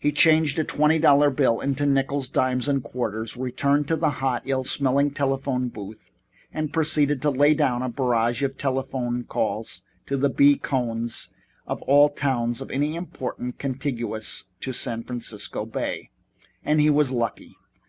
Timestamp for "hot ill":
4.10-4.64